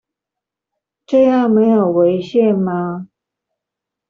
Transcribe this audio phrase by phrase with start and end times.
[1.05, 3.07] 這樣沒有違憲嗎？